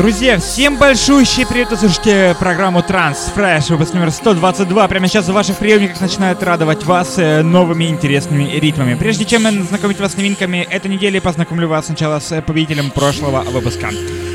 Друзья, 0.00 0.38
всем 0.38 0.78
большущий 0.78 1.44
привет, 1.44 1.68
вы 1.72 1.76
слушаете 1.76 2.34
программу 2.40 2.80
Transfresh, 2.80 3.68
выпуск 3.68 3.92
номер 3.92 4.10
122. 4.10 4.88
Прямо 4.88 5.06
сейчас 5.06 5.26
в 5.26 5.32
ваших 5.34 5.58
приемниках 5.58 6.00
начинают 6.00 6.42
радовать 6.42 6.84
вас 6.86 7.18
э, 7.18 7.42
новыми 7.42 7.84
интересными 7.84 8.44
ритмами. 8.44 8.94
Прежде 8.94 9.26
чем 9.26 9.42
знакомить 9.62 10.00
вас 10.00 10.12
с 10.12 10.16
новинками 10.16 10.66
этой 10.70 10.90
недели, 10.90 11.18
познакомлю 11.18 11.68
вас 11.68 11.84
сначала 11.84 12.18
с 12.18 12.40
победителем 12.40 12.90
прошлого 12.90 13.42
выпуска. 13.42 13.90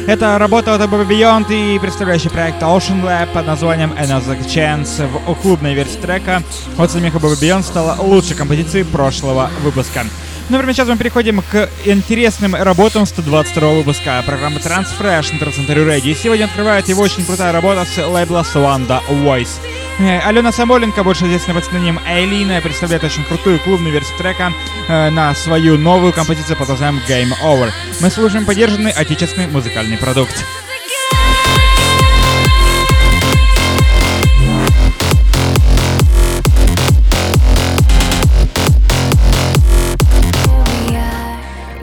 Это 0.06 0.38
работа 0.38 0.76
от 0.76 0.82
Above 0.82 1.08
Beyond 1.08 1.48
и 1.50 1.80
представляющий 1.80 2.30
проект 2.30 2.62
Ocean 2.62 3.04
Lab 3.04 3.34
под 3.34 3.48
названием 3.48 3.92
Another 3.94 4.40
Chance. 4.46 5.08
В 5.08 5.34
клубной 5.42 5.74
версии 5.74 5.98
трека 5.98 6.44
от 6.78 6.92
самих 6.92 7.16
Above 7.16 7.42
Beyond 7.42 7.64
стала 7.64 8.00
лучшей 8.00 8.36
композицией 8.36 8.86
прошлого 8.86 9.50
выпуска. 9.64 10.06
Ну, 10.48 10.58
прямо 10.60 10.74
сейчас 10.74 10.88
мы 10.88 10.96
переходим 10.96 11.42
к 11.42 11.70
интересным 11.86 12.54
работам 12.54 13.08
122 13.08 13.70
выпуска 13.70 14.22
программы 14.24 14.60
Transfresh 14.60 15.34
на 15.34 15.40
Трансцентре 15.40 15.84
Radio. 15.84 16.12
И 16.12 16.14
сегодня 16.14 16.46
открывает 16.46 16.88
его 16.88 17.02
очень 17.02 17.26
крутая 17.26 17.52
работа 17.52 17.84
с 17.86 17.98
лейбла 17.98 18.44
Swanda 18.44 19.02
Voice. 19.10 19.60
Э, 19.98 20.20
Алена 20.20 20.52
Самоленко, 20.52 21.04
больше 21.04 21.26
известная 21.26 21.56
под 21.56 21.64
псевдонимом 21.64 22.04
Эйлина, 22.06 22.62
представляет 22.62 23.04
очень 23.04 23.24
крутую 23.24 23.60
клубную 23.60 23.92
версию 23.92 24.18
трека 24.20 24.54
э, 24.88 25.10
на 25.10 25.34
свою 25.34 25.80
новую 25.80 26.14
композицию 26.14 26.58
под 26.58 26.70
названием 26.70 27.02
Game 27.08 27.34
Over. 27.44 27.72
Мы 28.02 28.12
слушаем 28.12 28.46
поддержанный 28.46 28.92
отечественный 28.92 29.48
музыкальный 29.48 29.98
продукт. 29.98 30.46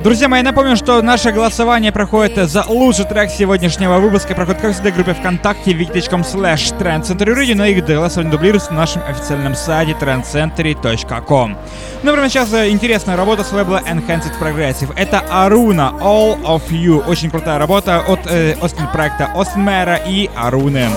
Друзья 0.02 0.29
мои, 0.29 0.42
напомню, 0.42 0.77
что 0.77 1.01
наше 1.01 1.30
голосование 1.30 1.92
проходит 1.92 2.51
за 2.51 2.65
лучший 2.69 3.05
трек 3.05 3.30
сегодняшнего 3.30 3.98
выпуска. 3.98 4.34
Проходит, 4.34 4.61
как 4.61 4.73
всегда, 4.73 4.91
в 4.91 4.95
группе 4.95 5.15
ВКонтакте 5.15 5.70
wiki.com 5.70 6.22
slash 6.22 6.77
trendcentury 6.77 7.55
но 7.55 7.64
их 7.67 7.84
голосование 7.84 8.33
дублируется 8.33 8.73
на 8.73 8.78
нашем 8.78 9.03
официальном 9.06 9.55
сайте 9.55 9.92
trendcentury.com. 9.92 11.56
Ну, 12.03 12.12
прямо 12.12 12.28
сейчас 12.28 12.53
э, 12.53 12.70
интересная 12.70 13.17
работа 13.17 13.45
с 13.45 13.53
лейбла 13.53 13.80
Enhanced 13.86 14.33
Progressive. 14.41 14.92
Это 14.97 15.23
Аруна, 15.30 15.95
All 16.00 16.36
of 16.42 16.69
You. 16.70 17.08
Очень 17.08 17.30
крутая 17.30 17.58
работа 17.58 18.00
от 18.00 18.27
э, 18.27 18.56
Остин 18.61 18.89
проекта 18.89 19.30
Остин 19.36 19.62
Мэра 19.62 20.00
и 20.05 20.28
Аруны. 20.34 20.89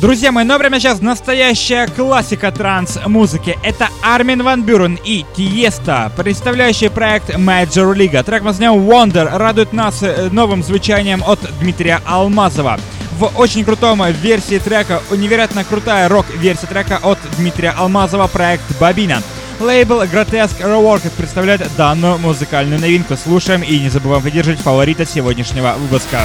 Друзья 0.00 0.32
мои, 0.32 0.44
но 0.44 0.58
прямо 0.58 0.80
сейчас 0.80 1.02
настоящая 1.02 1.86
классика 1.86 2.50
транс-музыки. 2.50 3.58
Это 3.62 3.90
Армин 4.02 4.42
Ван 4.42 4.62
Бюрен 4.62 4.98
и 5.04 5.26
Тиеста, 5.36 6.10
представляющий 6.16 6.88
проект 6.88 7.28
Major 7.28 7.94
League. 7.94 8.22
Трек 8.22 8.42
названием 8.42 8.88
Wonder 8.88 9.28
радует 9.36 9.74
нас 9.74 10.02
э, 10.02 10.30
новым 10.32 10.62
звучанием 10.62 11.22
от 11.26 11.38
Дмитрия 11.60 12.00
Алмазова. 12.06 12.80
В 13.18 13.38
очень 13.38 13.62
крутом 13.62 14.02
версии 14.10 14.58
трека, 14.58 15.02
невероятно 15.10 15.64
крутая 15.64 16.08
рок-версия 16.08 16.66
трека 16.66 16.98
от 17.02 17.18
Дмитрия 17.36 17.74
Алмазова, 17.76 18.26
проект 18.26 18.64
Бабина. 18.80 19.20
Лейбл 19.60 20.04
Grotesque 20.04 20.62
Reworked 20.62 21.10
представляет 21.18 21.68
данную 21.76 22.16
музыкальную 22.16 22.80
новинку. 22.80 23.16
Слушаем 23.22 23.62
и 23.62 23.78
не 23.78 23.90
забываем 23.90 24.22
поддерживать 24.22 24.60
фаворита 24.60 25.04
сегодняшнего 25.04 25.74
выпуска. 25.78 26.20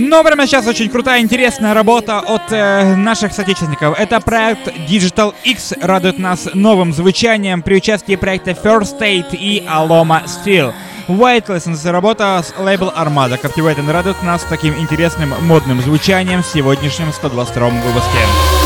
Но 0.00 0.22
прямо 0.22 0.46
сейчас 0.46 0.64
очень 0.68 0.88
крутая, 0.88 1.20
интересная 1.20 1.74
работа 1.74 2.20
от 2.20 2.52
э, 2.52 2.94
наших 2.94 3.32
соотечественников. 3.32 3.98
Это 3.98 4.20
проект 4.20 4.68
Digital 4.88 5.34
X 5.42 5.72
радует 5.80 6.20
нас 6.20 6.48
новым 6.54 6.92
звучанием 6.92 7.62
при 7.62 7.74
участии 7.78 8.14
проекта 8.14 8.52
First 8.52 8.96
State 8.96 9.36
и 9.36 9.60
Aloma 9.66 10.22
Steel. 10.26 10.72
White 11.08 11.46
Lessons 11.46 11.90
работа 11.90 12.40
с 12.44 12.56
лейбл 12.56 12.92
Armada 12.96 13.40
Captivate 13.42 13.90
радует 13.90 14.22
нас 14.22 14.46
таким 14.48 14.78
интересным 14.78 15.34
модным 15.40 15.82
звучанием 15.82 16.44
в 16.44 16.46
сегодняшнем 16.46 17.12
122 17.12 17.68
выпуске. 17.68 18.57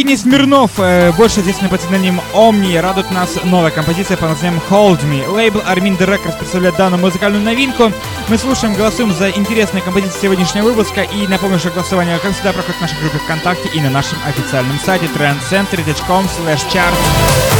Евгений 0.00 0.16
Смирнов, 0.16 0.70
э, 0.78 1.12
больше 1.12 1.40
известный 1.40 1.68
под 1.68 1.80
псевдонимом 1.80 2.24
Omni, 2.32 2.80
радует 2.80 3.10
нас 3.10 3.36
новая 3.44 3.70
композиция 3.70 4.16
по 4.16 4.26
названием 4.28 4.58
Hold 4.70 5.04
Me. 5.04 5.28
Лейбл 5.28 5.58
Armin 5.58 5.98
The 5.98 6.08
Records 6.08 6.38
представляет 6.38 6.76
данную 6.76 7.02
музыкальную 7.02 7.44
новинку. 7.44 7.92
Мы 8.28 8.38
слушаем, 8.38 8.74
голосуем 8.74 9.12
за 9.12 9.28
интересные 9.28 9.82
композиции 9.82 10.22
сегодняшнего 10.22 10.64
выпуска. 10.64 11.02
И 11.02 11.26
напомню, 11.26 11.58
что 11.58 11.68
голосование, 11.68 12.18
как 12.18 12.32
всегда, 12.32 12.54
проходит 12.54 12.78
в 12.78 12.80
нашей 12.80 12.98
группе 12.98 13.18
ВКонтакте 13.18 13.68
и 13.74 13.80
на 13.82 13.90
нашем 13.90 14.16
официальном 14.26 14.78
сайте 14.78 15.04
trendcentry.com 15.04 16.24
slash 16.24 16.66
chart. 16.72 17.59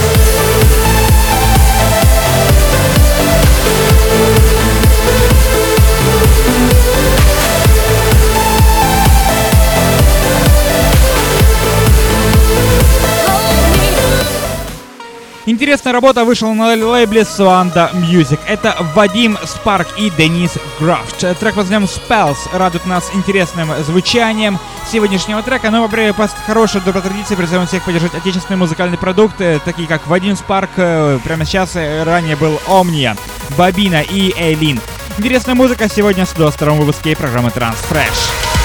Интересная 15.51 15.93
работа 15.93 16.25
вышла 16.25 16.53
на 16.53 16.77
лейбле 16.77 17.23
Swanda 17.23 17.93
Music. 17.93 18.39
Это 18.47 18.77
Вадим 18.95 19.37
Спарк 19.45 19.89
и 19.99 20.09
Денис 20.09 20.53
Графт. 20.79 21.19
Трек 21.19 21.57
под 21.57 21.69
названием 21.69 21.89
Spells 21.89 22.39
радует 22.53 22.87
нас 22.87 23.11
интересным 23.15 23.69
звучанием 23.83 24.61
сегодняшнего 24.89 25.43
трека. 25.43 25.73
Но 25.73 25.89
по 25.89 26.29
хорошей 26.47 26.81
доброй 26.83 27.03
традиции 27.03 27.35
призываем 27.35 27.67
всех 27.67 27.83
поддержать 27.85 28.15
отечественные 28.15 28.59
музыкальные 28.59 28.99
продукты, 28.99 29.61
такие 29.65 29.89
как 29.89 30.07
Вадим 30.07 30.37
Спарк, 30.37 30.71
э, 30.77 31.19
прямо 31.25 31.45
сейчас 31.45 31.75
э, 31.75 32.05
ранее 32.05 32.37
был 32.37 32.61
Омния, 32.69 33.17
Бабина 33.59 34.03
и 34.03 34.33
Эйлин. 34.39 34.81
Интересная 35.19 35.57
музыка 35.57 35.89
сегодня 35.89 36.27
в 36.27 36.29
122 36.29 36.75
выпуске 36.75 37.17
программы 37.17 37.49
Transfresh. 37.49 38.60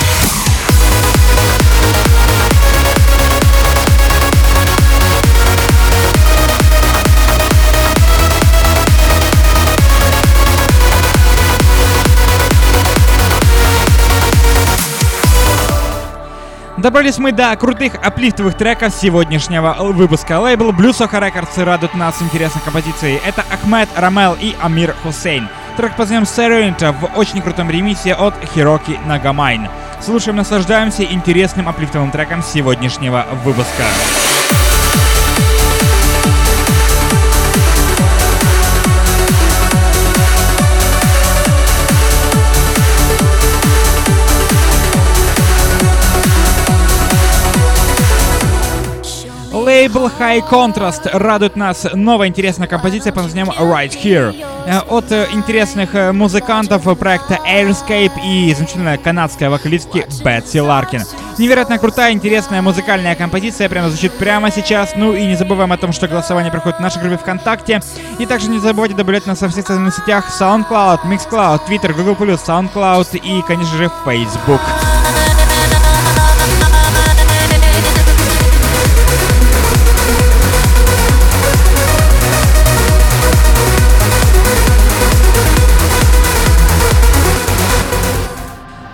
Добрались 16.86 17.18
мы 17.18 17.32
до 17.32 17.56
крутых 17.56 17.96
аплифтовых 17.96 18.56
треков 18.56 18.94
сегодняшнего 18.94 19.76
выпуска. 19.80 20.40
Лейбл 20.40 20.70
Blue 20.70 20.92
Soho 20.92 21.10
Records 21.20 21.64
радует 21.64 21.96
нас 21.96 22.22
интересной 22.22 22.62
композицией. 22.62 23.20
Это 23.26 23.44
Ахмед 23.50 23.90
Рамел 23.96 24.38
и 24.40 24.56
Амир 24.62 24.94
Хусейн. 25.02 25.50
Трек 25.78 25.96
под 25.96 26.12
названием 26.12 26.76
в 26.78 27.18
очень 27.18 27.42
крутом 27.42 27.72
ремисе 27.72 28.14
от 28.14 28.36
Хироки 28.54 29.00
Нагамайн. 29.08 29.68
Слушаем, 30.00 30.38
наслаждаемся 30.38 31.04
интересным 31.04 31.68
аплифтовым 31.68 32.12
треком 32.12 32.44
сегодняшнего 32.44 33.26
выпуска. 33.44 33.84
Лейбл 49.96 50.12
High 50.20 50.50
Contrast 50.50 51.10
радует 51.14 51.56
нас 51.56 51.88
новая 51.94 52.28
интересная 52.28 52.68
композиция 52.68 53.14
под 53.14 53.24
названием 53.24 53.50
Right 53.50 53.92
Here. 53.92 54.36
Э, 54.68 54.80
от 54.80 55.10
э, 55.10 55.28
интересных 55.32 55.96
э, 55.96 56.12
музыкантов 56.12 56.84
проекта 57.00 57.40
Airscape 57.48 58.12
и 58.22 58.54
замечательная 58.54 58.98
канадская 58.98 59.50
вокалистки 59.50 60.06
Бетси 60.22 60.58
Ларкин. 60.58 61.04
Невероятно 61.38 61.78
крутая, 61.78 62.12
интересная 62.12 62.62
музыкальная 62.62 63.16
композиция 63.16 63.70
прямо 63.70 63.88
звучит 63.88 64.12
прямо 64.12 64.52
сейчас. 64.52 64.96
Ну 64.98 65.14
и 65.14 65.26
не 65.26 65.38
забываем 65.38 65.72
о 65.72 65.78
том, 65.78 65.94
что 65.94 66.10
голосование 66.10 66.52
проходит 66.52 66.80
в 66.80 66.82
нашей 66.82 67.02
группе 67.02 67.16
ВКонтакте. 67.16 67.82
И 68.20 68.26
также 68.26 68.50
не 68.50 68.60
забывайте 68.60 68.96
добавлять 68.96 69.26
нас 69.26 69.40
во 69.40 69.48
всех 69.48 69.66
социальных 69.66 69.96
сетях 69.96 70.26
SoundCloud, 70.30 71.04
Mixcloud, 71.06 71.62
Twitter, 71.70 71.94
Google+, 71.94 72.34
SoundCloud 72.34 73.18
и, 73.18 73.42
конечно 73.44 73.78
же, 73.78 73.90
Facebook. 74.06 74.60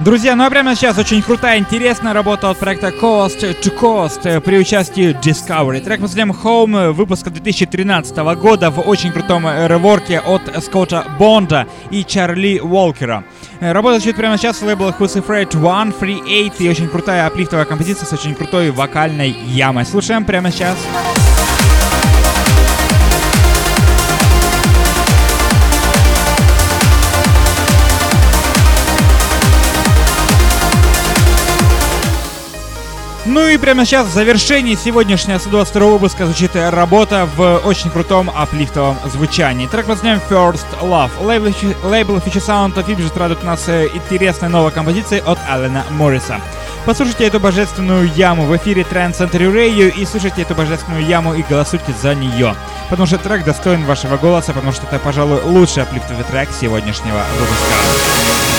Друзья, 0.04 0.36
ну 0.36 0.46
а 0.46 0.50
прямо 0.50 0.76
сейчас 0.76 0.98
очень 0.98 1.22
крутая, 1.22 1.60
интересная 1.60 2.14
работа 2.14 2.50
от 2.50 2.58
проекта 2.58 2.88
Coast 2.88 3.42
to 3.62 3.80
Coast 3.80 4.42
при 4.42 4.58
участии 4.58 5.16
Discovery. 5.22 5.80
Трек 5.80 6.00
мы 6.00 6.08
назовем 6.08 6.32
Home 6.32 6.92
выпуска 6.92 7.30
2013 7.30 8.18
года 8.36 8.72
в 8.72 8.80
очень 8.80 9.12
крутом 9.12 9.46
реворке 9.46 10.20
от 10.20 10.42
Скотта 10.64 11.06
Бонда 11.20 11.68
и 11.92 12.04
Чарли 12.04 12.58
Уолкера. 12.58 13.24
Работа 13.60 14.00
звучит 14.00 14.16
прямо 14.16 14.40
сейчас 14.40 14.60
в 14.64 14.66
лейблах 14.66 15.00
Who's 15.00 15.24
Afraid 15.24 15.50
1, 15.50 15.94
Free 15.94 16.50
8 16.50 16.54
и 16.58 16.70
очень 16.70 16.90
крутая 16.90 17.28
аплифтовая 17.28 17.66
композиция 17.66 18.08
с 18.08 18.14
очень 18.14 18.34
крутой 18.34 18.72
вокальной 18.72 19.30
ямой. 19.30 19.86
Слушаем 19.86 20.26
прямо 20.26 20.50
сейчас. 20.50 20.78
Ну 33.34 33.48
и 33.48 33.56
прямо 33.56 33.86
сейчас 33.86 34.08
в 34.08 34.14
завершении 34.14 34.76
сегодняшнего 34.76 35.38
122 35.38 35.88
выпуска 35.88 36.26
звучит 36.26 36.52
работа 36.54 37.30
в 37.38 37.62
очень 37.64 37.90
крутом 37.90 38.30
аплифтовом 38.30 38.98
звучании. 39.06 39.68
Трек 39.68 39.86
под 39.86 40.04
названием 40.04 40.22
First 40.30 40.66
Love. 40.82 41.12
Лейбл, 41.22 41.56
лейбл 41.86 42.18
Future 42.18 42.46
Sound 42.46 42.76
of 42.76 42.86
Fibjit 42.86 43.18
радует 43.18 43.42
нас 43.44 43.70
э, 43.70 43.88
интересной 43.94 44.50
новой 44.50 44.74
композицией 44.74 45.24
от 45.26 45.40
Алена 45.48 45.86
Морриса. 45.92 46.42
Послушайте 46.86 47.26
эту 47.26 47.40
божественную 47.40 48.12
яму 48.14 48.44
в 48.44 48.58
эфире 48.58 48.82
Trend 48.82 49.18
Century 49.18 49.50
Radio 49.50 49.90
и 49.90 50.06
слушайте 50.06 50.42
эту 50.42 50.54
божественную 50.54 51.06
яму 51.06 51.34
и 51.34 51.42
голосуйте 51.42 51.94
за 52.02 52.14
нее. 52.14 52.54
Потому 52.90 53.08
что 53.08 53.18
трек 53.18 53.46
достоин 53.46 53.86
вашего 53.86 54.18
голоса, 54.18 54.52
потому 54.52 54.74
что 54.74 54.86
это, 54.88 55.00
пожалуй, 55.00 55.40
лучший 55.46 55.84
аплифтовый 55.84 56.26
трек 56.26 56.50
сегодняшнего 56.60 57.24
выпуска. 57.40 58.51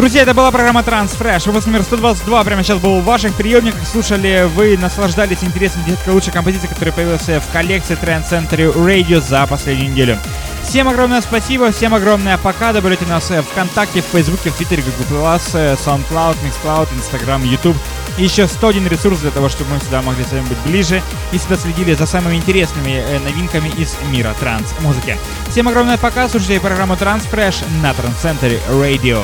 Друзья, 0.00 0.22
это 0.22 0.32
была 0.32 0.50
программа 0.50 0.80
Transfresh. 0.80 1.44
Выпуск 1.44 1.66
номер 1.66 1.82
122 1.82 2.44
прямо 2.44 2.62
сейчас 2.62 2.78
был 2.78 3.00
в 3.00 3.04
ваших 3.04 3.34
приемниках. 3.34 3.86
Слушали 3.86 4.48
вы, 4.54 4.78
наслаждались 4.78 5.44
интересной 5.44 5.84
десяткой 5.84 6.14
лучшей 6.14 6.32
композиции, 6.32 6.68
которая 6.68 6.94
появилась 6.94 7.28
в 7.28 7.52
коллекции 7.52 7.98
Trend 8.00 8.24
Center 8.26 8.74
Radio 8.74 9.20
за 9.20 9.46
последнюю 9.46 9.90
неделю. 9.90 10.18
Всем 10.62 10.88
огромное 10.88 11.20
спасибо, 11.20 11.70
всем 11.70 11.92
огромное 11.92 12.38
пока. 12.38 12.72
Добавляйте 12.72 13.04
нас 13.04 13.28
в 13.28 13.42
ВКонтакте, 13.42 14.00
в 14.00 14.06
Фейсбуке, 14.06 14.48
в 14.48 14.54
Твиттере, 14.54 14.82
Google+, 14.82 15.22
SoundCloud, 15.26 16.36
MixCloud, 16.46 16.88
Instagram, 16.96 17.44
YouTube. 17.44 17.76
И 18.16 18.24
еще 18.24 18.48
101 18.48 18.88
ресурс 18.88 19.18
для 19.18 19.30
того, 19.30 19.50
чтобы 19.50 19.72
мы 19.72 19.80
всегда 19.80 20.00
могли 20.00 20.24
с 20.24 20.32
вами 20.32 20.46
быть 20.48 20.58
ближе 20.60 21.02
и 21.30 21.36
всегда 21.36 21.58
следили 21.58 21.92
за 21.92 22.06
самыми 22.06 22.36
интересными 22.36 23.04
э, 23.06 23.18
новинками 23.18 23.68
из 23.76 23.94
мира 24.10 24.34
транс-музыки. 24.40 25.18
Всем 25.50 25.68
огромное 25.68 25.98
пока, 25.98 26.26
слушайте 26.26 26.58
программу 26.58 26.94
Transfresh 26.94 27.66
на 27.82 27.90
Center 27.90 28.58
Radio. 28.70 29.20